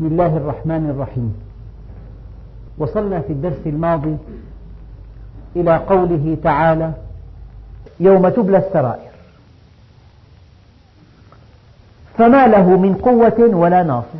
[0.00, 1.42] بسم الله الرحمن الرحيم.
[2.78, 4.16] وصلنا في الدرس الماضي
[5.56, 6.92] إلى قوله تعالى
[8.00, 9.10] يوم تبلى السرائر.
[12.18, 14.18] فما له من قوة ولا ناصر.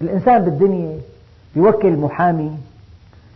[0.00, 0.98] الإنسان بالدنيا
[1.56, 2.56] يوكل محامي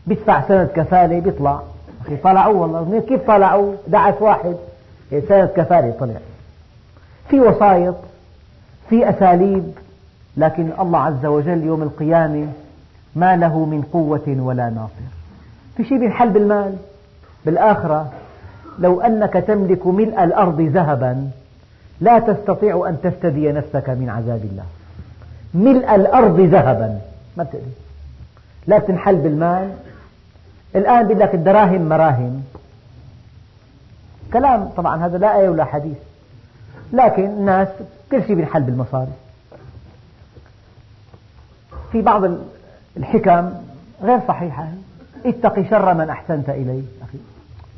[0.06, 1.62] بيدفع سنة كفالة بيطلع.
[2.06, 4.56] أخي طلعوا والله كيف طلعوا؟ دعس واحد.
[5.10, 6.20] سنة كفالة طلع.
[7.28, 7.96] في وسائط
[8.88, 9.85] في أساليب.
[10.36, 12.46] لكن الله عز وجل يوم القيامة
[13.14, 15.06] ما له من قوة ولا ناصر.
[15.76, 16.76] في شيء بينحل بالمال؟
[17.44, 18.12] بالآخرة
[18.78, 21.30] لو أنك تملك ملء الأرض ذهبا
[22.00, 24.64] لا تستطيع أن تفتدي نفسك من عذاب الله.
[25.54, 27.00] ملء الأرض ذهبا
[27.36, 27.60] ما بتقدر.
[28.66, 29.70] لا بتنحل بالمال.
[30.76, 32.42] الآن لك الدراهم مراهم.
[34.32, 35.96] كلام طبعا هذا لا آية ولا حديث.
[36.92, 37.68] لكن الناس
[38.10, 39.12] كل شيء بينحل بالمصاري.
[41.96, 42.30] في بعض
[42.96, 43.50] الحكم
[44.02, 44.66] غير صحيحة.
[45.26, 46.82] اتقي شر من أحسنت إليه.
[47.02, 47.18] أخي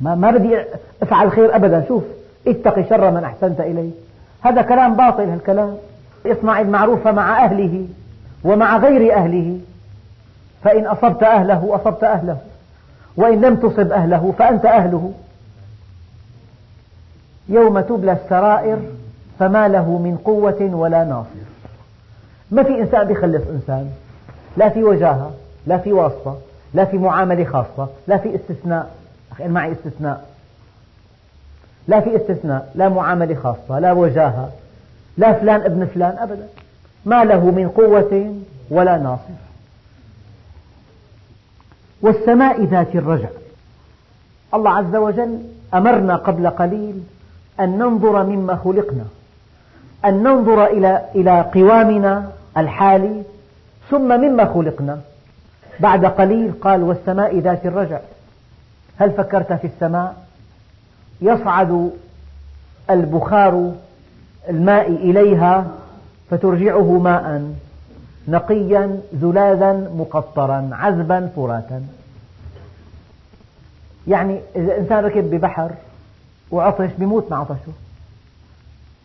[0.01, 0.59] ما, ما بدي
[1.03, 1.85] أفعل خير أبدا.
[1.89, 2.03] شوف
[2.47, 3.91] اتقي شر من أحسنت إليه.
[4.41, 5.77] هذا كلام باطل هالكلام.
[6.27, 7.87] اصنع المعروف مع أهله
[8.45, 9.59] ومع غير أهله.
[10.65, 12.39] فإن أصبت أهله أصبت أهله.
[13.17, 15.13] وإن لم تصب أهله فأنت أهله.
[17.49, 18.79] يوم تبلى السرائر
[19.39, 21.49] فما له من قوة ولا ناصر.
[22.51, 23.91] ما في إنسان بيخلص إنسان.
[24.59, 25.33] لا في وجاهة
[25.67, 26.39] لا في واسطة
[26.75, 28.91] لا في معاملة خاصة لا في استثناء.
[29.33, 30.27] أخي معي استثناء.
[31.89, 34.51] لا في استثناء لا معاملة خاصة لا وجاهة
[35.17, 36.49] لا فلان ابن فلان أبدا.
[37.05, 38.35] ما له من قوة
[38.71, 39.39] ولا ناصر.
[42.03, 43.29] والسماء ذات الرجع.
[44.55, 45.43] الله عز وجل
[45.75, 47.03] أمرنا قبل قليل
[47.61, 49.05] أن ننظر مما خلقنا
[50.05, 53.23] أن ننظر إلى إلى قوامنا الحالي
[53.91, 55.01] ثم مما خلقنا.
[55.81, 58.01] بعد قليل قال والسماء ذات الرجع.
[58.97, 60.17] هل فكرت في السماء؟
[61.21, 61.91] يصعد
[62.91, 63.73] البخار
[64.49, 65.67] الماء إليها
[66.31, 67.53] فترجعه ماء
[68.29, 71.87] نقيا زلالا مقطرا عذبا فراتا
[74.09, 75.71] يعني إذا الإنسان ركب ببحر
[76.51, 77.73] وعطش بيموت مع عطشه.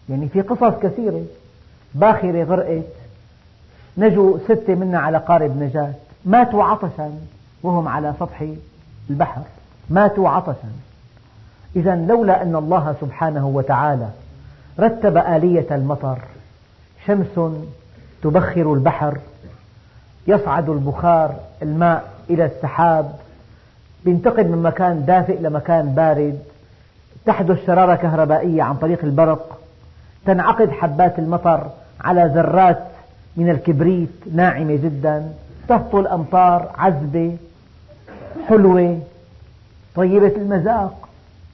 [0.09, 1.25] يعني في قصص كثيرة
[1.96, 3.03] باخرة غرقت.
[3.98, 5.94] نجوا ستة منا على قارب نجاة
[6.26, 7.12] ماتوا عطشا
[7.64, 8.44] وهم على سطح
[9.09, 9.42] البحر
[9.90, 10.72] ماتوا عطشا.
[11.76, 14.09] إذا لولا أن الله سبحانه وتعالى
[14.80, 16.20] رتب آلية المطر
[17.06, 17.40] شمس
[18.24, 19.18] تبخر البحر
[20.28, 23.16] يصعد البخار الماء إلى السحاب
[24.06, 26.40] ينتقل من مكان دافئ لمكان بارد
[27.25, 29.58] تحدث شرارة كهربائية عن طريق البرق
[30.25, 31.70] تنعقد حبات المطر
[32.02, 32.93] على ذرات
[33.38, 35.33] من الكبريت ناعمة جدا
[35.67, 37.38] تهطل أمطار عذبة
[38.47, 38.99] حلوة.
[39.95, 41.09] طيبة المذاق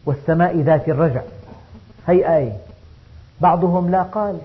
[0.06, 1.22] والسماء ذات الرجع.
[2.08, 2.54] هي آية؟
[3.42, 4.38] بعضهم لا قال.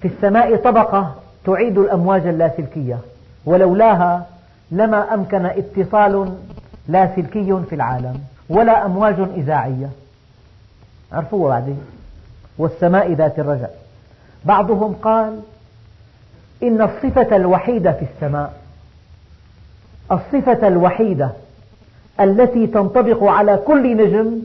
[0.00, 1.14] في السماء طبقة
[1.44, 2.98] تعيد الأمواج اللاسلكية
[3.44, 4.26] ولولاها
[4.70, 6.36] لما أمكن اتصال
[6.88, 9.90] لاسلكي في العالم ولا أمواج إذاعية.
[11.12, 11.80] عرفوها بعدين.
[12.58, 13.68] والسماء ذات الرجع.
[14.44, 15.40] بعضهم قال
[16.62, 18.52] إن الصفة الوحيدة في السماء
[20.12, 21.30] الصفة الوحيدة
[22.20, 24.38] التي تنطبق على كل نجم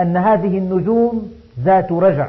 [0.00, 1.32] أن هذه النجوم
[1.64, 2.28] ذات رجع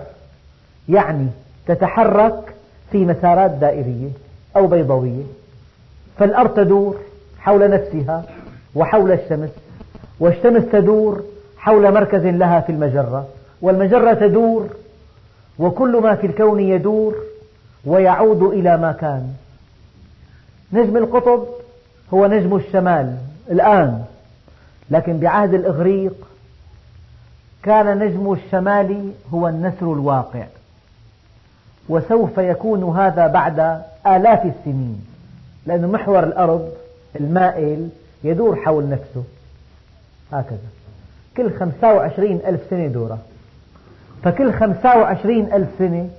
[0.89, 1.27] يعني
[1.67, 2.53] تتحرك
[2.91, 4.09] في مسارات دائرية
[4.55, 5.23] أو بيضاوية
[6.19, 6.95] فالأرض تدور
[7.39, 8.23] حول نفسها
[8.75, 9.49] وحول الشمس
[10.19, 11.23] والشمس تدور
[11.57, 13.27] حول مركز لها في المجرة
[13.61, 14.67] والمجرة تدور
[15.59, 17.15] وكل ما في الكون يدور
[17.85, 19.33] ويعود إلى ما كان.
[20.73, 21.45] نجم القطب
[22.13, 23.17] هو نجم الشمال
[23.51, 24.05] الآن
[24.89, 26.13] لكن بعهد الإغريق
[27.63, 30.45] كان نجم الشمال هو النسر الواقع.
[31.89, 33.59] وسوف يكون هذا بعد
[34.07, 35.05] آلاف السنين
[35.65, 36.71] لأن محور الأرض
[37.19, 37.89] المائل
[38.23, 39.23] يدور حول نفسه.
[40.31, 40.57] هكذا.
[41.37, 43.19] كل 25 ألف سنة دورة
[44.23, 46.09] فكل 25 ألف سنة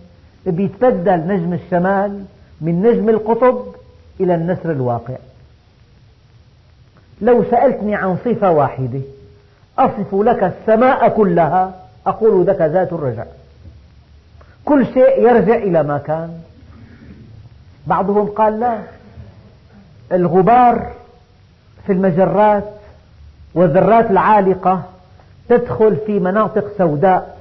[0.50, 2.24] بيتبدل نجم الشمال
[2.60, 3.64] من نجم القطب
[4.20, 5.14] إلى النسر الواقع.
[7.20, 9.00] لو سألتني عن صفة واحدة
[9.78, 11.74] أصف لك السماء كلها
[12.06, 13.24] أقول لك ذات الرجع.
[14.64, 16.40] كل شيء يرجع إلى ما كان.
[17.86, 18.78] بعضهم قال لا
[20.12, 20.92] الغبار
[21.86, 22.64] في المجرات
[23.54, 24.82] والذرات العالقة
[25.48, 27.36] تدخل في مناطق سوداء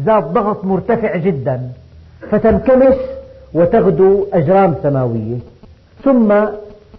[0.00, 1.72] ذات ضغط مرتفع جدا.
[2.30, 2.96] فتنكمش
[3.54, 5.38] وتغدو أجرام سماوية
[6.04, 6.34] ثم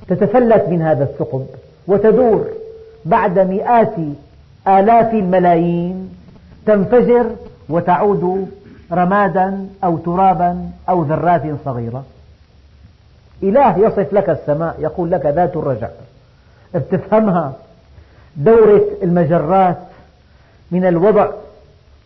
[0.08, 1.46] تتفلت من هذا الثقب
[1.88, 2.48] وتدور
[3.06, 3.96] بعد مئات
[4.68, 6.10] آلاف الملايين
[6.66, 7.26] تنفجر
[7.70, 8.48] وتعود
[8.92, 12.04] رمادا أو ترابا أو ذرات صغيرة.
[13.44, 15.88] إله يصف لك السماء يقول لك ذات الرجع
[16.76, 17.54] بتفهمها
[18.38, 19.78] دورة المجرات
[20.72, 21.28] من الوضع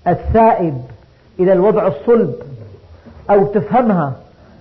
[0.08, 0.82] السائب
[1.40, 2.36] إلى الوضع الصلب.
[3.30, 4.14] أو تفهمها.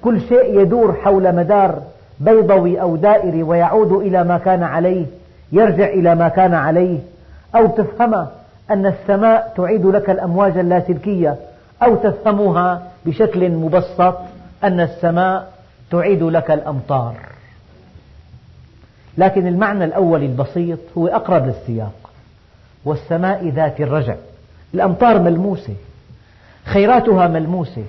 [0.03, 1.83] كل شيء يدور حول مدار
[2.21, 5.07] بيضوي أو دائري ويعود إلى ما كان عليه
[5.53, 6.99] يرجع إلى ما كان عليه.
[7.57, 8.27] أو تفهم
[8.71, 11.37] أن السماء تعيد لك الأمواج اللاسلكية
[11.83, 14.15] أو تفهمها بشكل مبسط
[14.65, 15.53] أن السماء
[15.91, 17.15] تعيد لك الأمطار.
[19.19, 22.11] لكن المعنى الأول البسيط هو أقرب للسياق
[22.85, 24.15] والسماء ذات الرجع.
[24.75, 25.75] الأمطار ملموسة.
[26.65, 27.85] خيراتها ملموسة.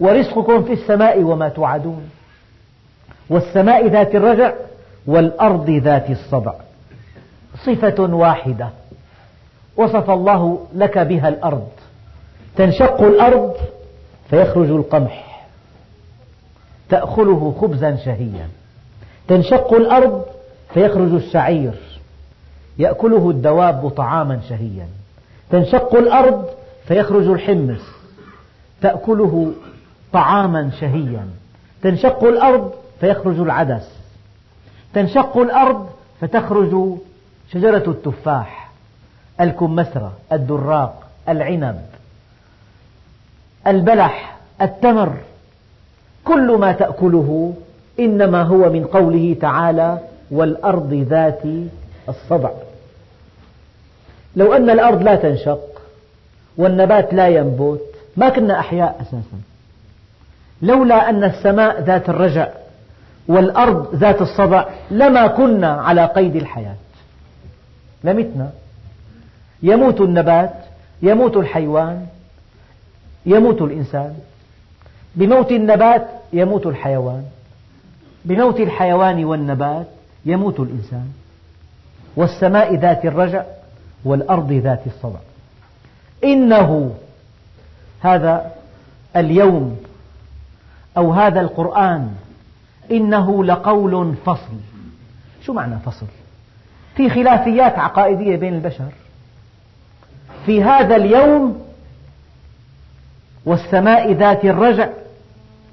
[0.00, 2.10] ورزقكم في السماء وما توعدون.
[3.30, 4.52] والسماء ذات الرجع
[5.06, 6.52] والأرض ذات الصدع
[7.66, 8.68] صفة واحدة.
[9.76, 11.68] وصف الله لك بها الأرض.
[12.56, 13.54] تنشق الأرض
[14.30, 15.46] فيخرج القمح.
[16.88, 18.48] تأكله خبزا شهيا.
[19.28, 20.24] تنشق الأرض
[20.74, 21.74] فيخرج الشعير.
[22.78, 24.86] يأكله الدواب طعاما شهيا.
[25.50, 26.46] تنشق الأرض
[26.88, 27.82] فيخرج الحمص.
[28.80, 29.52] تأكله
[30.12, 31.28] طعاما شهيا.
[31.82, 33.88] تنشق الأرض فيخرج العدس.
[34.94, 35.88] تنشق الأرض
[36.20, 36.96] فتخرج
[37.52, 38.70] شجرة التفاح
[39.40, 41.86] الكمثرى الدراق العنب
[43.66, 45.16] البلح التمر.
[46.24, 47.54] كل ما تأكله
[48.00, 49.98] إنما هو من قوله تعالى
[50.30, 51.42] والأرض ذات
[52.08, 52.50] الصدع
[54.36, 55.82] لو أن الأرض لا تنشق
[56.56, 57.80] والنبات لا ينبت
[58.16, 59.40] ما كنا أحياء أساسا.
[60.62, 62.48] لولا أن السماء ذات الرجع
[63.28, 66.76] والأرض ذات الصدع لما كنا على قيد الحياة.
[68.04, 68.50] لمتنا.
[69.62, 70.54] يموت النبات
[71.02, 72.06] يموت الحيوان
[73.26, 74.14] يموت الإنسان.
[75.16, 77.24] بموت النبات يموت الحيوان.
[78.24, 79.86] بموت الحيوان والنبات
[80.24, 81.08] يموت الإنسان.
[82.16, 83.42] والسماء ذات الرجع
[84.04, 85.18] والأرض ذات الصدع
[86.24, 86.94] إنه
[88.00, 88.52] هذا
[89.16, 89.87] اليوم
[90.98, 92.14] أو هذا القرآن
[92.90, 94.56] إنه لقول فصل.
[95.42, 96.06] شو معنى فصل؟
[96.96, 98.88] في خلافيات عقائدية بين البشر.
[100.46, 101.62] في هذا اليوم
[103.44, 104.88] والسماء ذات الرجع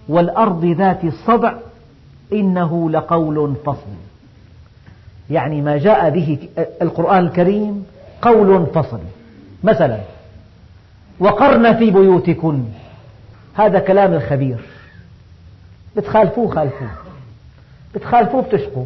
[0.08, 1.54] والأرض ذات الصدع
[2.34, 3.96] إنه لقول فصل.
[5.30, 6.50] يعني ما جاء به
[6.82, 7.86] القرآن الكريم
[8.22, 9.00] قول فصل.
[9.64, 10.00] مثلا
[11.20, 12.64] وقرن في بيوتكن.
[13.54, 14.58] هذا كلام الخبير.
[15.98, 16.90] بتخالفوه خالفوه.
[17.96, 18.86] بتخالفوه بتشقوا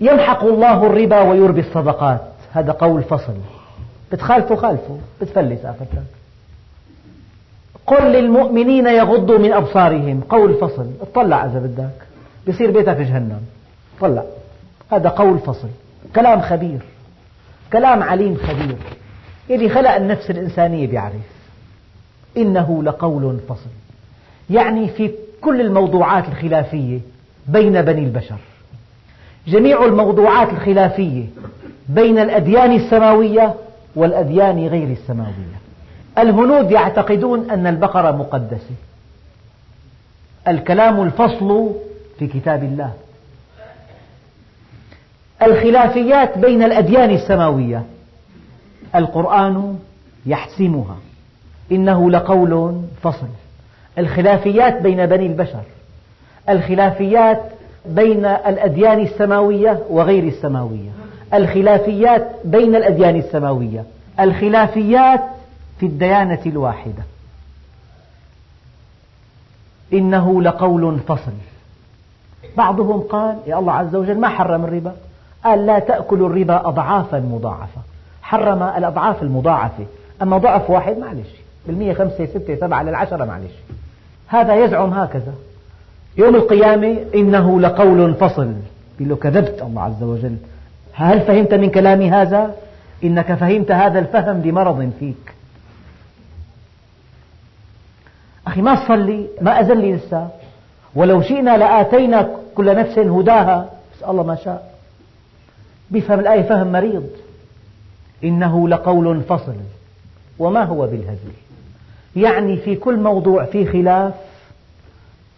[0.00, 2.20] يمحق الله الربا ويربي الصدقات.
[2.52, 3.34] هذا قول فصل.
[4.12, 6.02] بتخالفوا خالفوا بتفلس آفتك
[7.86, 10.20] قل للمؤمنين يغضوا من أبصارهم.
[10.20, 10.90] قول فصل.
[11.00, 12.06] اطلع إذا بدك.
[12.46, 13.40] بيصير بيتك جهنم.
[14.00, 14.24] طلع
[14.90, 15.68] هذا قول فصل.
[16.14, 16.80] كلام خبير.
[17.72, 18.76] كلام عليم خبير.
[19.48, 21.32] يلي خلق النفس الإنسانية بيعرف.
[22.36, 23.70] إنه لقول فصل.
[24.50, 25.10] يعني في
[25.40, 26.98] كل الموضوعات الخلافية
[27.48, 28.38] بين بني البشر.
[29.46, 31.24] جميع الموضوعات الخلافية
[31.88, 33.54] بين الأديان السماوية
[33.96, 35.62] والأديان غير السماوية.
[36.18, 38.74] الهنود يعتقدون أن البقرة مقدسة.
[40.48, 41.70] الكلام الفصل
[42.18, 42.92] في كتاب الله.
[45.42, 47.82] الخلافيات بين الأديان السماوية.
[48.94, 49.78] القرآن
[50.26, 50.96] يحسمها.
[51.72, 53.26] إنه لقول فصل.
[53.98, 55.62] الخلافيات بين بني البشر.
[56.48, 57.42] الخلافيات
[57.86, 60.90] بين الأديان السماوية وغير السماوية.
[61.34, 63.84] الخلافيات بين الأديان السماوية.
[64.20, 65.20] الخلافيات
[65.80, 67.02] في الديانة الواحدة.
[69.92, 71.32] إنه لقول فصل.
[72.56, 74.96] بعضهم قال يا الله عز وجل ما حرم الربا.
[75.44, 77.80] قال لا تأكلوا الربا أضعافا مضاعفة.
[78.22, 79.86] حرم الأضعاف المضاعفة.
[80.22, 81.28] أما ضعف واحد معلش.
[81.66, 83.52] بالمية خمسة ستة سبعة للعشرة معلش.
[84.26, 85.34] هذا يزعم هكذا.
[86.16, 88.52] يوم القيامة إنه لقول فصل.
[88.94, 90.36] يقول له كذبت الله عز وجل.
[90.92, 92.54] هل فهمت من كلامي هذا؟
[93.04, 95.34] إنك فهمت هذا الفهم بمرض فيك.
[98.46, 100.28] أخي ما تصلي؟ ما أذن لي لسه
[100.94, 103.70] ولو شئنا لآتينا كل نفس هداها.
[103.96, 104.74] بس الله ما شاء.
[105.90, 107.06] بيفهم الآية فهم مريض.
[108.24, 109.54] إنه لقول فصل.
[110.38, 111.32] وما هو بالهزل.
[112.16, 114.14] يعني في كل موضوع في خلاف.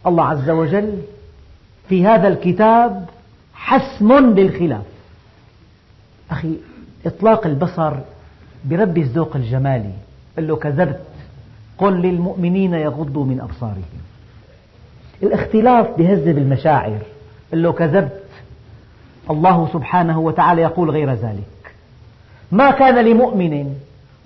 [0.07, 0.99] الله عز وجل
[1.88, 3.09] في هذا الكتاب
[3.54, 4.83] حسم للخلاف
[6.31, 6.54] أخي
[7.07, 7.95] إطلاق البصر
[8.64, 9.93] بربي الذوق الجمالي.
[10.37, 11.00] قل له كذبت
[11.78, 13.83] قل للمؤمنين يغضوا من أبصارهم.
[15.23, 16.99] الاختلاف بهذب المشاعر
[17.52, 18.21] قل له كذبت
[19.31, 21.75] الله سبحانه وتعالى يقول غير ذلك.
[22.52, 23.75] ما كان لمؤمن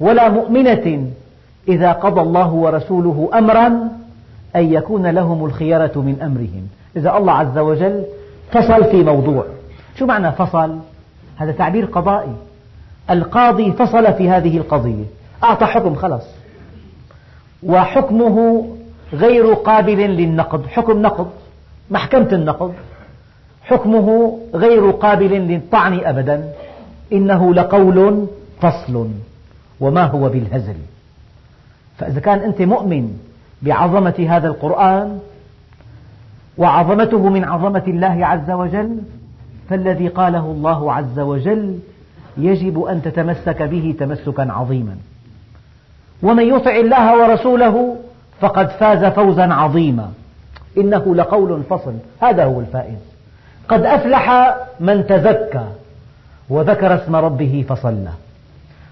[0.01, 1.11] ولا مؤمنة
[1.69, 3.67] إذا قضى الله ورسوله أمرا
[4.57, 6.69] أن يكون لهم الخيرة من أمرهم.
[6.97, 8.05] إذا الله عز وجل
[8.53, 9.45] فصل في موضوع.
[9.97, 10.79] شو معنى فصل؟
[11.37, 12.37] هذا تعبير قضائي.
[13.11, 15.05] القاضي فصل في هذه القضية.
[15.45, 16.25] أعطى حكم خلص
[17.63, 18.67] وحكمه
[19.13, 20.67] غير قابل للنقض.
[20.67, 21.31] حكم نقض.
[21.91, 22.75] محكمة النقض.
[23.63, 26.53] حكمه غير قابل للطعن أبدا.
[27.13, 28.27] إنه لقول
[28.61, 29.09] فصل.
[29.81, 30.77] وما هو بالهزل.
[31.99, 33.19] فإذا كان أنت مؤمن
[33.63, 35.19] بعظمة هذا القرآن
[36.59, 38.99] وعظمته من عظمة الله عز وجل
[39.71, 41.79] فالذي قاله الله عز وجل
[42.37, 44.97] يجب أن تتمسك به تمسكا عظيما.
[46.23, 47.97] ومن يطع الله ورسوله
[48.41, 50.13] فقد فاز فوزا عظيما.
[50.79, 51.95] إنه لقول فصل.
[52.21, 52.99] هذا هو الفائز.
[53.69, 55.65] قد أفلح من تزكى
[56.49, 58.13] وذكر اسم ربه فصلى.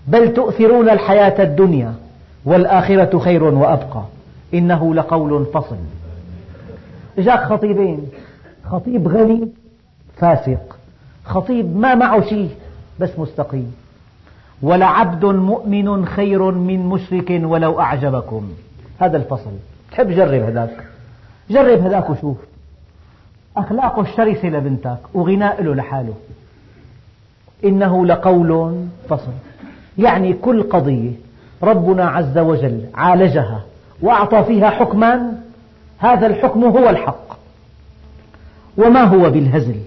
[0.07, 1.95] بل تؤثرون الحياة الدنيا.
[2.47, 4.03] والآخرة خير وأبقى.
[4.55, 5.77] إنه لقول فصل.
[7.19, 8.09] جاك خطيبين.
[8.65, 9.49] خطيب غني
[10.17, 10.77] فاسق.
[11.25, 12.51] خطيب ما معه شيء
[13.01, 13.75] بس مستقيم.
[14.63, 18.49] ولعبد مؤمن خير من مشرك ولو أعجبكم.
[18.99, 19.51] هذا الفصل.
[19.93, 20.85] تحب جرب هذاك.
[21.51, 22.37] جرب هذاك وشوف.
[23.57, 26.15] أخلاقه الشرسة لبنتك وغناء له لحاله.
[27.65, 29.33] إنه لقول فصل.
[29.99, 31.26] يعني كل قضية
[31.63, 33.63] ربنا عز وجل عالجها
[34.03, 35.33] وأعطى فيها حكما
[35.99, 37.37] هذا الحكم هو الحق.
[38.77, 39.81] وما هو بالهزل؟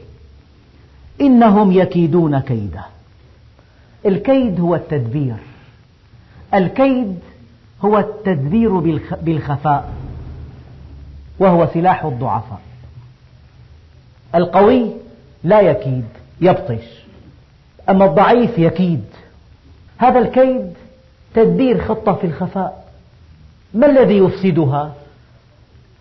[1.22, 2.84] إنهم يكيدون كيدا
[4.06, 5.36] الكيد هو التدبير.
[6.54, 7.20] الكيد
[7.82, 9.90] هو التدبير بالخفاء
[11.40, 12.62] وهو سلاح الضعفاء.
[14.36, 14.92] القوي
[15.44, 16.06] لا يكيد
[16.42, 17.04] يبطش.
[17.90, 19.04] أما الضعيف يكيد.
[19.98, 20.74] هذا الكيد
[21.34, 22.86] تدبير خطة في الخفاء.
[23.74, 24.94] ما الذي يفسدها؟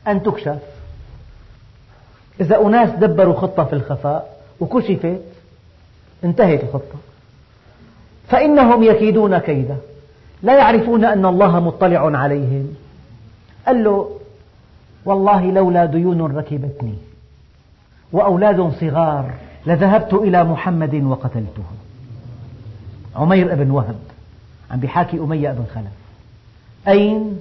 [0.08, 0.58] أن تكشف.
[2.40, 5.20] إذا أناس دبروا خطة في الخفاء وكشفت
[6.24, 6.98] انتهت الخطة.
[8.28, 9.76] فإنهم يكيدون كيدا
[10.42, 12.74] لا يعرفون أن الله مطلع عليهم.
[13.66, 14.10] قال له
[15.04, 16.94] والله لولا ديون ركبتني
[18.12, 19.34] وأولاد صغار
[19.66, 21.64] لذهبت إلى محمد وقتلته.
[23.16, 23.98] عمير بن وهب.
[24.70, 25.92] عم بحاكي أمية بن خلف.
[26.88, 27.40] أين؟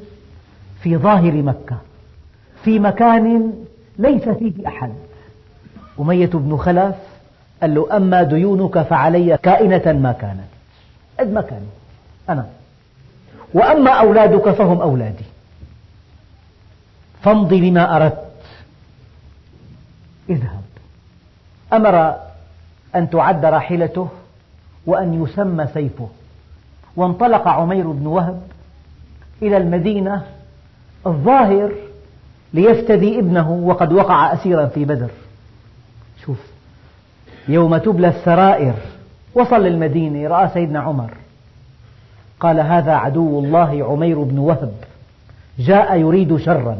[0.83, 1.77] في ظاهر مكة.
[2.63, 3.53] في مكان
[3.99, 4.93] ليس فيه أحد.
[5.99, 6.95] أمية بن خلف
[7.61, 10.47] قال له أما ديونك فعلي كائنة ما كانت.
[11.19, 11.67] قد ما كانوا
[12.29, 12.47] أنا.
[13.53, 15.25] وأما أولادك فهم أولادي.
[17.23, 18.27] فامض لما أردت.
[20.29, 20.63] اذهب.
[21.73, 22.15] أمر
[22.95, 24.09] أن تعد راحلته
[24.85, 26.07] وأن يسمى سيفه.
[26.97, 28.41] وانطلق عمير بن وهب
[29.41, 30.23] إلى المدينة
[31.07, 31.71] الظاهر
[32.53, 35.09] ليفتدي ابنه وقد وقع أسيرا في بدر.
[36.25, 36.37] شوف
[37.47, 38.73] يوم تبلى السرائر
[39.35, 41.09] وصل للمدينة رأى سيدنا عمر.
[42.39, 44.73] قال هذا عدو الله عمير بن وهب.
[45.59, 46.77] جاء يريد شرا.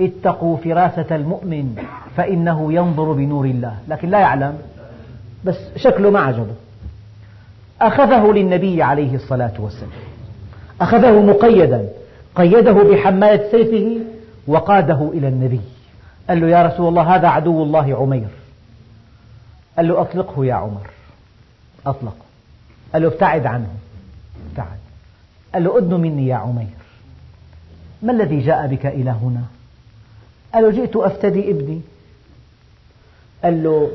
[0.00, 1.76] اتقوا فراسة المؤمن
[2.16, 3.74] فإنه ينظر بنور الله.
[3.88, 4.58] لكن لا يعلم
[5.44, 6.54] بس شكله ما عجبه.
[7.80, 9.90] أخذه للنبي عليه الصلاة والسلام.
[10.80, 11.88] أخذه مقيدا
[12.34, 14.00] قيده بحماية سيفه
[14.46, 15.60] وقاده إلى النبي.
[16.28, 18.28] قال له يا رسول الله هذا عدو الله عمير.
[19.76, 20.90] قال له أطلقه يا عمر.
[21.86, 22.24] أطلقه.
[22.92, 23.68] قال له ابتعد عنه.
[24.50, 24.78] ابتعد.
[25.54, 26.78] قال له أدن مني يا عمير.
[28.02, 29.42] ما الذي جاء بك إلى هنا؟
[30.54, 31.80] قال له جئت أفتدي ابني.
[33.44, 33.90] قال له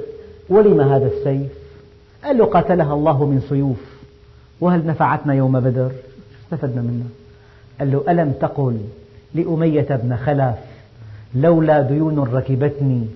[0.49, 1.51] ولم هذا السيف؟
[2.23, 3.93] قال له قاتلها الله من سيوف.
[4.61, 5.91] وهل نفعتنا يوم بدر؟
[6.43, 7.07] استفدنا منها
[7.79, 8.77] قال له ألم تقل
[9.33, 10.55] لأمية بن خلف
[11.35, 13.07] لولا ديون ركبتني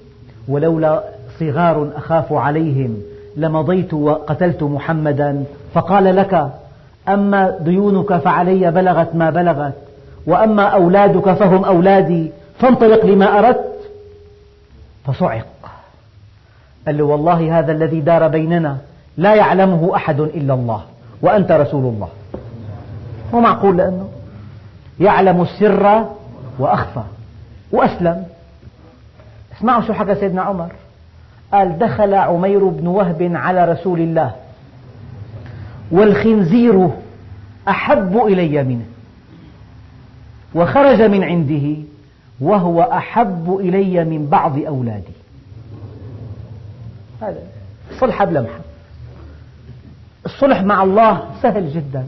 [0.48, 1.04] ولولا
[1.40, 3.02] صغار أخاف عليهم
[3.36, 6.50] لمضيت وقتلت محمدا؟ فقال لك
[7.10, 9.74] أما ديونك فعلي بلغت ما بلغت
[10.26, 13.74] وأما أولادك فهم أولادي فانطلق لما أردت.
[15.06, 15.48] فصعق.
[16.86, 18.78] قال له والله هذا الذي دار بيننا.
[19.18, 20.84] لا يعلمه أحد إلا الله
[21.22, 22.10] وأنت رسول الله.
[23.34, 24.10] مو معقول لأنه
[25.00, 26.06] يعلم السر
[26.60, 27.04] وأخفى
[27.72, 28.26] وأسلم.
[29.58, 30.72] اسمعوا شو حكى سيدنا عمر.
[31.54, 34.32] قال دخل عمير بن وهب على رسول الله
[35.92, 36.90] والخنزير
[37.68, 38.86] أحب إلي منه
[40.56, 41.76] وخرج من عنده
[42.42, 45.14] وهو أحب إلي من بعض أولادي.
[47.22, 47.40] هذا
[48.00, 48.60] صلحة بلمحة.
[50.38, 52.08] الصلح مع الله سهل جدا.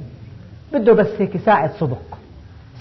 [0.74, 2.18] بده بس هيك ساعة صدق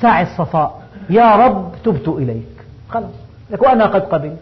[0.03, 0.83] ساعة صفاء.
[1.11, 2.65] يا رب تبت إليك.
[2.91, 3.11] خلاص
[3.51, 4.39] لك وأنا قد قبلت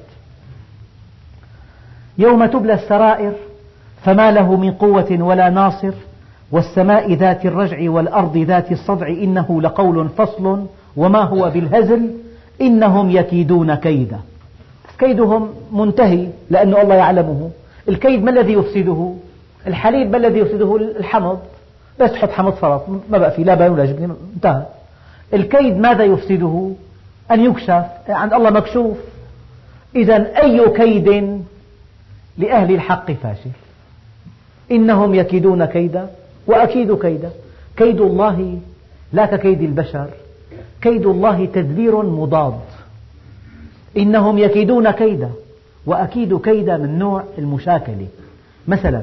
[2.19, 3.33] يوم تبلى السرائر
[4.05, 5.93] فما له من قوة ولا ناصر
[6.53, 12.11] والسماء ذات الرجع والأرض ذات الصدع إنه لقول فصل وما هو بالهزل
[12.61, 14.21] إنهم يكيدون كيدا
[14.99, 17.51] كيدهم منتهي لأن الله يعلمه.
[17.89, 19.15] الكيد ما الذي يفسده؟
[19.67, 21.39] الحليب ما الذي يفسده الحمض؟
[22.01, 24.63] بس تحط حمض فرط ما بقى في لا بان ولا جبنة انتهى.
[25.35, 26.71] الكيد ماذا يفسده؟
[27.31, 28.97] أن يكشف عند الله مكشوف.
[29.97, 31.39] إذا أي كيد
[32.39, 33.51] لأهل الحق فاشل؟
[34.71, 36.11] إنهم يكيدون كيدا
[36.47, 37.31] وأكيد كيدا.
[37.77, 38.59] كيد الله
[39.13, 40.09] لا ككيد البشر.
[40.83, 42.61] كيد الله تدبير مضاد.
[43.97, 45.31] إنهم يكيدون كيدا
[45.87, 48.07] وأكيد كيدا من نوع المشاكلة
[48.69, 49.03] مثلا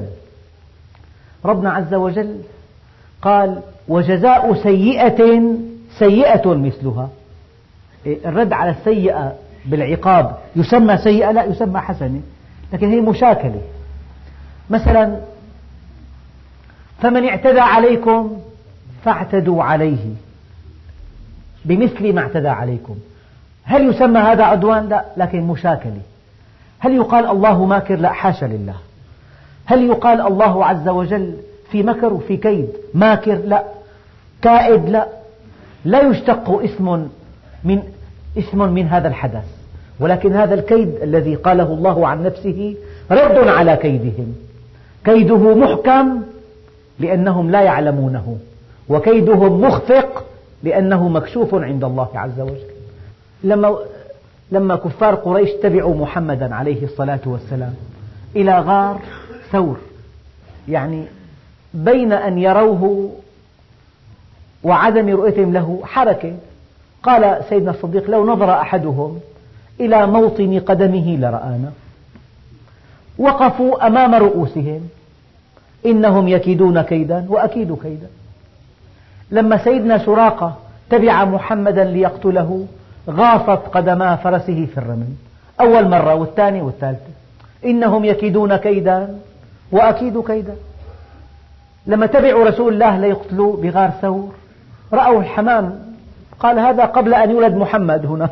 [1.44, 2.38] ربنا عز وجل
[3.22, 5.42] قال وجزاء سيئة
[5.98, 7.08] سيئة مثلها.
[8.06, 9.32] الرد على السيئة
[9.66, 12.20] بالعقاب يسمى سيئة لا يسمى حسنة
[12.72, 13.60] لكن هي مشاكلة.
[14.70, 15.20] مثلا
[17.00, 18.36] فمن اعتدى عليكم
[19.04, 20.14] فاعتدوا عليه.
[21.64, 22.96] بمثل ما اعتدى عليكم.
[23.64, 26.00] هل يسمى هذا عدوان؟ لا لكن مشاكلة.
[26.78, 28.74] هل يقال الله ماكر؟ لا حاشا لله.
[29.64, 31.34] هل يقال الله عز وجل
[31.70, 33.64] في مكر وفي كيد؟ ماكر؟ لا.
[34.42, 35.06] كائد؟ لا.
[35.84, 37.08] لا يشتق اسم
[37.64, 37.82] من
[38.38, 39.44] اسم من هذا الحدث.
[40.00, 42.76] ولكن هذا الكيد الذي قاله الله عن نفسه
[43.10, 44.34] رد على كيدهم.
[45.04, 46.22] كيده محكم
[47.00, 48.36] لأنهم لا يعلمونه.
[48.88, 50.24] وكيدهم مخفق
[50.62, 52.74] لأنه مكشوف عند الله عز وجل.
[53.44, 53.76] لما
[54.52, 57.74] لما كفار قريش تبعوا محمدا عليه الصلاة والسلام
[58.36, 59.00] إلى غار
[59.54, 59.76] ثور
[60.68, 61.04] يعني
[61.74, 63.10] بين أن يروه
[64.64, 66.36] وعدم رؤيتهم له حركة.
[67.02, 69.20] قال سيدنا الصديق لو نظر أحدهم
[69.80, 71.72] إلى موطن قدمه لرآنا.
[73.18, 74.88] وقفوا أمام رؤوسهم.
[75.86, 78.08] إنهم يكيدون كيدا وأكيد كيدا.
[79.30, 80.56] لما سيدنا سراقة
[80.90, 82.66] تبع محمدا ليقتله
[83.10, 85.08] غاصت قدما فرسه في الرمل.
[85.60, 87.12] أول مرة والثانية والثالثة.
[87.64, 89.18] إنهم يكيدون كيدا
[89.74, 90.56] وأكيد كيدا.
[91.86, 94.34] لما تبعوا رسول الله ليقتلوا بغار ثور.
[94.92, 95.94] رأوا الحمام.
[96.38, 98.30] قال هذا قبل أن يولد محمد هنا.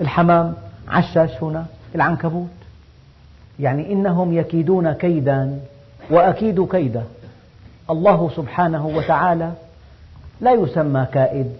[0.00, 0.54] الحمام
[0.88, 2.48] عشش هنا العنكبوت.
[3.60, 5.58] يعني إنهم يكيدون كيدا
[6.10, 7.04] وأكيد كيدا.
[7.90, 9.52] الله سبحانه وتعالى
[10.40, 11.52] لا يسمى كائد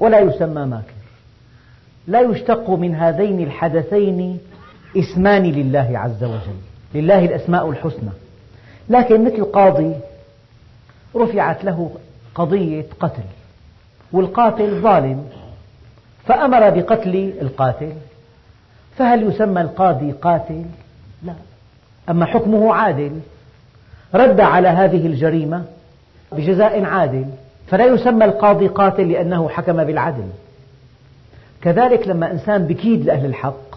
[0.00, 0.96] ولا يسمى ماكر.
[2.06, 4.38] لا يشتق من هذين الحدثين
[4.96, 6.60] اسمان لله عز وجل
[6.94, 8.10] لله الأسماء الحسنى.
[8.88, 9.94] لكن مثل قاضي
[11.16, 11.90] رفعت له
[12.34, 13.22] قضية قتل
[14.12, 15.28] والقاتل ظالم
[16.26, 17.92] فأمر بقتل القاتل.
[18.98, 20.64] فهل يسمى القاضي قاتل؟
[21.22, 21.34] لا.
[22.08, 23.20] أما حكمه عادل
[24.14, 25.64] رد على هذه الجريمة
[26.32, 27.26] بجزاء عادل.
[27.68, 30.28] فلا يسمى القاضي قاتل لأنه حكم بالعدل.
[31.62, 33.76] كذلك لما إنسان بكيد لأهل الحق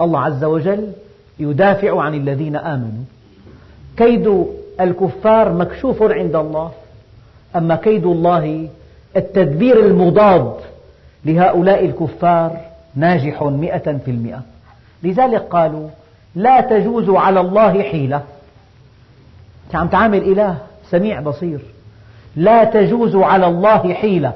[0.00, 0.92] الله عز وجل
[1.38, 3.04] يدافع عن الذين آمنوا.
[3.96, 4.46] كيد
[4.80, 6.72] الكفار مكشوف عند الله
[7.56, 8.68] أما كيد الله
[9.16, 10.54] التدبير المضاد
[11.24, 12.60] لهؤلاء الكفار
[12.94, 14.42] ناجح مئة في المئة.
[15.02, 15.88] لذلك قالوا
[16.34, 18.22] لا تجوز على الله حيلة.
[19.74, 20.56] عم تعامل إله
[20.90, 21.60] سميع بصير.
[22.36, 24.32] لا تجوز على الله حيلة.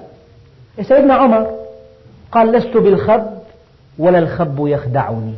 [0.83, 1.51] سيدنا عمر
[2.33, 3.27] قال لست بالخب
[3.99, 5.35] ولا الخب يخدعني.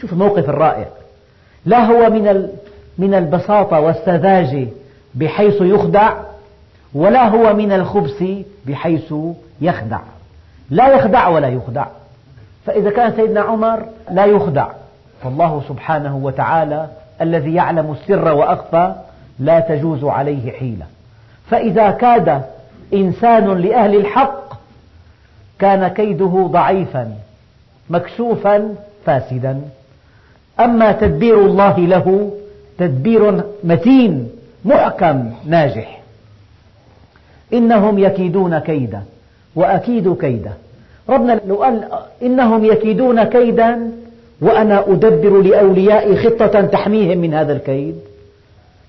[0.00, 0.86] شوف الموقف الرائع.
[1.66, 2.48] لا هو من
[2.98, 4.66] من البساطة والسذاجة
[5.14, 6.12] بحيث يخدع
[6.94, 8.24] ولا هو من الخبث
[8.66, 9.14] بحيث
[9.60, 10.00] يخدع.
[10.70, 11.86] لا يخدع ولا يخدع.
[12.66, 14.66] فإذا كان سيدنا عمر لا يخدع
[15.22, 16.88] فالله سبحانه وتعالى
[17.20, 18.94] الذي يعلم السر وأخفى
[19.38, 20.86] لا تجوز عليه حيلة.
[21.50, 22.42] فإذا كاد
[22.94, 24.52] إنسان لأهل الحق
[25.58, 27.12] كان كيده ضعيفا
[27.90, 28.74] مكشوفا
[29.06, 29.60] فاسدا.
[30.60, 32.32] أما تدبير الله له
[32.78, 34.28] تدبير متين
[34.64, 36.00] محكم ناجح.
[37.52, 39.02] إنهم يكيدون كيدا
[39.54, 40.52] وأكيد كيدا.
[41.08, 41.88] ربنا لو قال
[42.22, 43.90] إنهم يكيدون كيدا
[44.40, 47.96] وأنا أدبر لأوليائي خطة تحميهم من هذا الكيد.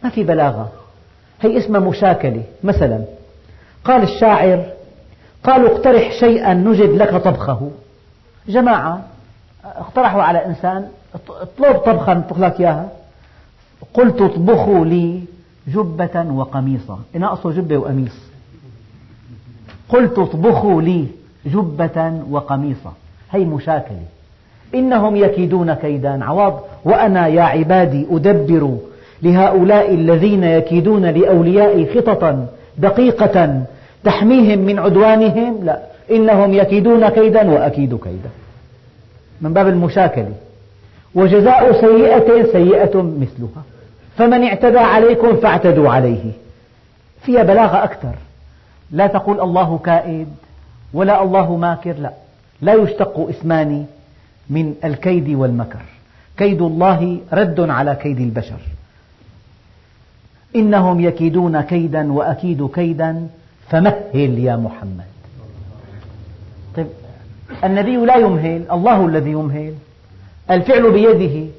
[0.03, 0.71] ما في بلاغة.
[1.41, 2.43] هي اسمها مشاكلة.
[2.63, 3.03] مثلا
[3.85, 4.63] قال الشاعر
[5.43, 7.71] قالوا اقترح شيئا نجد لك طبخه.
[8.47, 9.01] جماعة
[9.65, 10.87] اقترحوا على إنسان
[11.41, 12.89] اطلب طبخة نطبخ لك إياها.
[13.93, 15.19] قلت اطبخوا لي
[15.67, 16.99] جبة وقميصا.
[17.13, 18.15] ناقصه جبة وقميص.
[19.89, 21.05] قلت اطبخوا لي
[21.45, 22.93] جبة وقميصا.
[23.31, 24.05] هي مشاكلة.
[24.75, 26.25] إنهم يكيدون كيدا.
[26.25, 26.59] عوض.
[26.85, 28.77] وأنا يا عبادي أدبر
[29.21, 33.63] لهؤلاء الذين يكيدون لأوليائي خططا دقيقة
[34.03, 35.63] تحميهم من عدوانهم.
[35.63, 35.79] لا.
[36.11, 38.29] إنهم يكيدون كيدا وأكيد كيدا.
[39.41, 40.33] من باب المشاكلة.
[41.15, 43.63] وجزاء سيئة سيئة مثلها.
[44.17, 46.31] فمن اعتدى عليكم فاعتدوا عليه.
[47.21, 48.15] فيها بلاغة أكثر.
[48.91, 50.27] لا تقول الله كائد
[50.93, 51.93] ولا الله ماكر.
[51.93, 52.11] لا.
[52.61, 53.85] لا يشتق اسمان
[54.49, 55.81] من الكيد والمكر.
[56.37, 58.59] كيد الله رد على كيد البشر.
[60.55, 63.27] إنهم يكيدون كيدا وأكيد كيدا.
[63.69, 65.05] فمهل يا محمد.
[66.75, 66.87] طيب
[67.63, 68.65] النبي لا يمهل.
[68.71, 69.73] الله الذي يمهل.
[70.51, 71.51] الفعل بيده.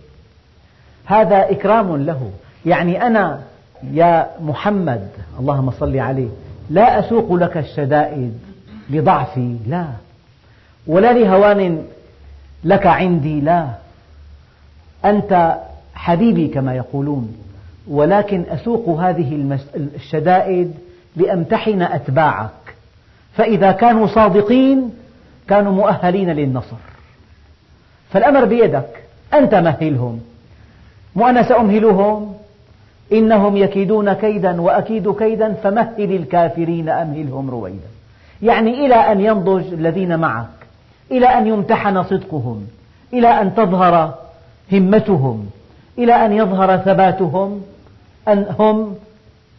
[1.05, 2.31] هذا إكرام له.
[2.67, 3.41] يعني أنا
[3.93, 5.09] يا محمد
[5.41, 6.29] اللهم صل عليه
[6.71, 8.39] لا أسوق لك الشدائد
[8.91, 9.87] لضعفي لا.
[10.87, 11.85] ولا لهوان
[12.65, 13.69] لك عندي لا.
[15.05, 15.57] أنت
[15.95, 17.37] حبيبي كما يقولون
[17.89, 20.75] ولكن أسوق هذه الشدائد
[21.17, 22.51] لأمتحن أتباعك.
[23.37, 24.91] فإذا كانوا صادقين
[25.49, 26.94] كانوا مؤهلين للنصر.
[28.15, 28.89] فالأمر بيدك.
[29.35, 30.21] أنت مهلهم
[31.17, 32.35] مو أنا سأمهلهم.
[33.13, 37.89] إنهم يكيدون كيدا وأكيد كيدا فمهل الكافرين أمهلهم رويدا.
[38.43, 40.47] يعني إلى أن ينضج الذين معك.
[41.11, 42.67] إلى أن يمتحن صدقهم.
[43.13, 44.15] إلى أن تظهر
[44.73, 45.51] همتهم.
[45.99, 47.63] إلى أن يظهر ثباتهم.
[48.29, 48.95] أن هم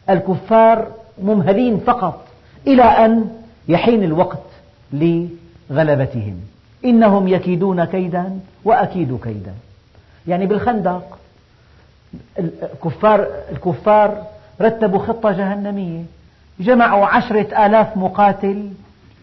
[0.09, 0.87] الكفار
[1.23, 2.27] ممهلين فقط.
[2.67, 3.29] إلى أن
[3.67, 4.45] يحين الوقت
[4.93, 6.54] لغلبتهم.
[6.85, 9.53] إنهم يكيدون كيدا وأكيد كيدا.
[10.27, 11.17] يعني بالخندق
[12.39, 14.23] الكفار, الكفار
[14.61, 16.03] رتبوا خطة جهنمية.
[16.59, 18.69] جمعوا عشرة آلاف مقاتل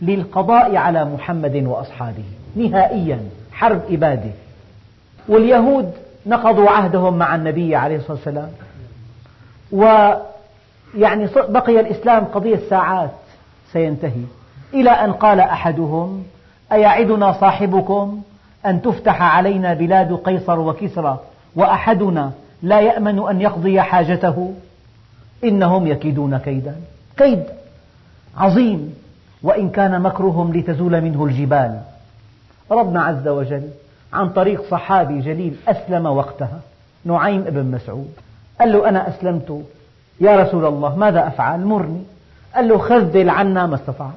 [0.02, 2.24] للقضاء على محمد وأصحابه.
[2.56, 3.20] نهائيا
[3.52, 4.30] حرب إبادة.
[5.28, 5.92] واليهود
[6.26, 8.50] نقضوا عهدهم مع النبي عليه الصلاة والسلام.
[9.72, 13.10] ويعني بقي الإسلام قضية ساعات
[13.72, 14.24] سينتهي.
[14.74, 16.24] إلى أن قال أحدهم
[16.72, 18.22] أيعدنا صاحبكم
[18.66, 21.20] أن تفتح علينا بلاد قيصر وكسرى
[21.56, 22.32] وأحدنا
[22.62, 24.54] لا يأمن أن يقضي حاجته.
[25.44, 26.76] إنهم يكيدون كيدا.
[27.16, 27.42] كيد
[28.36, 28.94] عظيم.
[29.42, 31.80] وإن كان مكرهم لتزول منه الجبال.
[32.70, 33.68] ربنا عز وجل
[34.12, 36.60] عن طريق صحابي جليل أسلم وقتها.
[37.04, 38.12] نعيم بن مسعود.
[38.60, 39.62] قال له أنا أسلمت.
[40.20, 42.02] يا رسول الله ماذا أفعل؟ مرني.
[42.54, 44.10] قال له خذل عنا ما استطعت.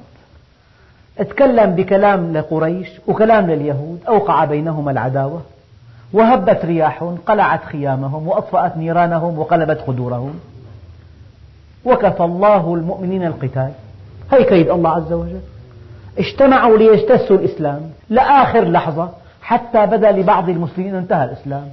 [1.18, 5.42] تكلم بكلام لقريش وكلام لليهود أوقع بينهما العداوة
[6.12, 10.40] وهبت رياح قلعت خيامهم وأطفأت نيرانهم وقلبت قدورهم.
[11.84, 13.72] وكفى الله المؤمنين القتال.
[14.32, 15.40] هي كيد الله عز وجل.
[16.18, 19.10] اجتمعوا ليجتثوا الإسلام لآخر لحظة
[19.42, 21.68] حتى بدا لبعض المسلمين انتهى الإسلام.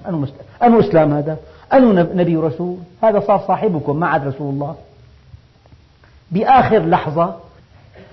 [0.64, 1.38] أنو إسلام هذا؟
[1.74, 4.76] أنو نبي رسول هذا صار صاحبكم ما عاد رسول الله.
[6.32, 7.36] بآخر لحظة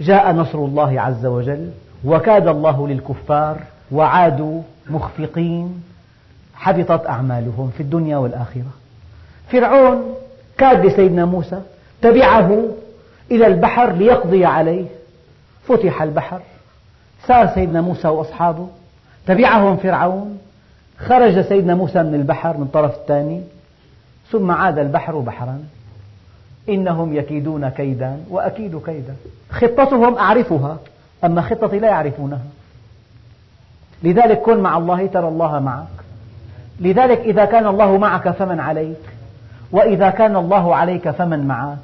[0.00, 1.70] جاء نصر الله عز وجل
[2.04, 3.56] وكاد الله للكفار
[3.92, 5.82] وعادوا مخفقين
[6.54, 8.70] حبطت أعمالهم في الدنيا والآخرة.
[9.48, 10.14] فرعون
[10.58, 11.60] كاد لسيدنا موسى
[12.02, 12.64] تبعه
[13.30, 14.84] إلى البحر ليقضي عليه.
[15.68, 16.40] فتح البحر
[17.26, 18.68] سار سيدنا موسى وأصحابه
[19.26, 20.38] تبعهم فرعون.
[20.98, 23.42] خرج سيدنا موسى من البحر من الطرف الثاني
[24.30, 25.58] ثم عاد البحر بحرا.
[26.68, 29.14] إنهم يكيدون كيدا وأكيد كيدا.
[29.50, 30.76] خطتهم أعرفها
[31.24, 32.40] أما خطتي لا يعرفونها.
[34.02, 35.86] لذلك كن مع الله ترى الله معك.
[36.80, 38.96] لذلك إذا كان الله معك فمن عليك
[39.72, 41.78] وإذا كان الله عليك فمن معك.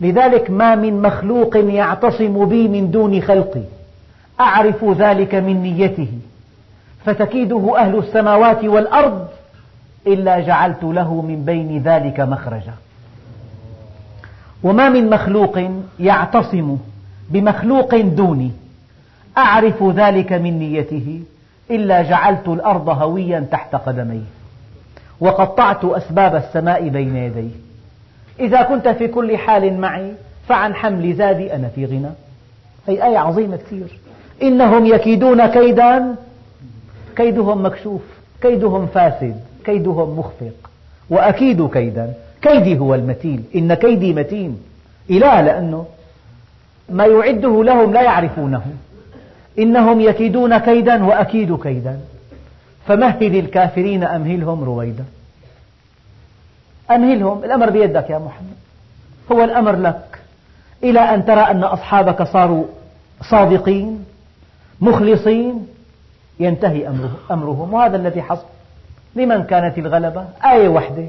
[0.00, 3.62] لذلك ما من مخلوق يعتصم بي من دون خلقي.
[4.40, 6.08] أعرف ذلك من نيته.
[7.04, 9.28] فتكيده أهل السماوات والأرض
[10.06, 12.74] إلا جعلت له من بين ذلك مخرجا.
[14.64, 15.58] وما من مخلوق
[16.00, 16.76] يعتصم
[17.30, 18.50] بمخلوق دوني.
[19.38, 21.20] أعرف ذلك من نيته
[21.70, 24.24] إلا جعلت الأرض هويا تحت قدميه.
[25.20, 27.50] وقطعت أسباب السماء بين يديه.
[28.40, 30.12] إذا كنت في كل حال معي
[30.48, 32.10] فعن حمل زادي أنا في غنى.
[32.88, 33.98] هي آية عظيمة كثير.
[34.42, 36.14] إنهم يكيدون كيدا
[37.16, 38.02] كيدهم مكشوف
[38.42, 40.70] كيدهم فاسد كيدهم مخفق.
[41.10, 42.14] وأكيد كيدا.
[42.44, 43.44] كيدي هو المتين.
[43.54, 44.62] إن كيدي متين.
[45.10, 45.86] إله لأنه
[46.88, 48.62] ما يعده لهم لا يعرفونه.
[49.58, 52.00] إنهم يكيدون كيدا وأكيد كيدا.
[52.86, 55.04] فمهل الكافرين أمهلهم رويدا
[56.90, 57.44] أمهلهم.
[57.44, 58.56] الأمر بيدك يا محمد.
[59.32, 60.18] هو الأمر لك.
[60.82, 62.64] إلى أن ترى أن أصحابك صاروا
[63.30, 64.04] صادقين
[64.80, 65.66] مخلصين
[66.40, 66.88] ينتهي
[67.30, 67.74] أمرهم.
[67.74, 68.46] وهذا الذي حصل.
[69.16, 71.04] لمن كانت الغلبة؟ آية واحدة.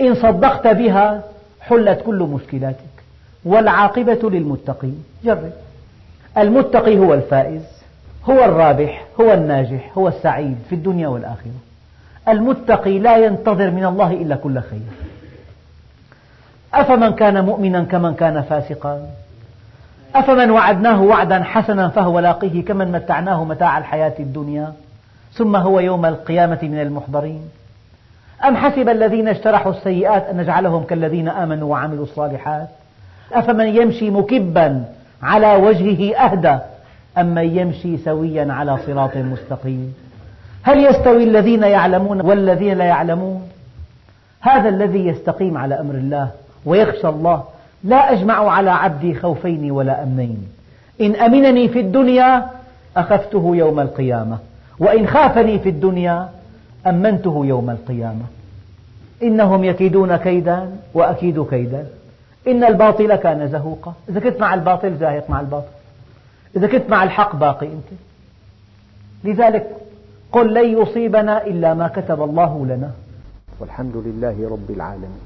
[0.00, 1.22] إن صدقت بها
[1.60, 2.84] حلت كل مشكلاتك
[3.44, 5.04] والعاقبة للمتقين.
[5.24, 5.50] جرب.
[6.38, 7.62] المتقي هو الفائز
[8.24, 11.58] هو الرابح هو الناجح هو السعيد في الدنيا والآخرة.
[12.28, 14.80] المتقي لا ينتظر من الله إلا كل خير.
[16.74, 19.06] أفمن كان مؤمنا كمن كان فاسقا؟
[20.14, 24.72] أفمن وعدناه وعدا حسنا فهو لاقيه كمن متعناه متاع الحياة الدنيا؟
[25.32, 27.42] ثم هو يوم القيامة من المحضرين.
[28.44, 32.68] أم حسب الذين اجترحوا السيئات أن نجعلهم كالذين آمنوا وعملوا الصالحات؟
[33.32, 34.84] أفمن يمشي مكبا
[35.22, 36.58] على وجهه أهدى
[37.18, 39.94] أم من يمشي سويا على صراط مستقيم؟
[40.62, 43.48] هل يستوي الذين يعلمون والذين لا يعلمون؟
[44.40, 46.30] هذا الذي يستقيم على أمر الله
[46.64, 47.42] ويخشى الله.
[47.84, 50.48] لا أجمع على عبدي خوفين ولا أمنين.
[51.00, 52.46] إن أمنني في الدنيا
[52.96, 54.38] أخفته يوم القيامة
[54.78, 56.28] وإن خافني في الدنيا
[56.86, 58.24] أمنته يوم القيامة.
[59.22, 61.86] إنهم يكيدون كيدا وأكيد كيدا.
[62.48, 63.94] إن الباطل كان زهوقا.
[64.08, 65.68] إذا كنت مع الباطل زاهق مع الباطل.
[66.56, 68.00] إذا كنت مع الحق باقي أنت.
[69.24, 69.76] لذلك
[70.32, 72.90] قل لن يصيبنا إلا ما كتب الله لنا.
[73.60, 75.20] والحمد لله رب العالمين.